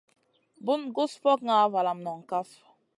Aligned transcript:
Bun 0.65 0.81
gus 0.95 1.13
fokŋa 1.21 1.57
valam 1.73 1.99
noŋ 2.05 2.19
kaf. 2.29 2.49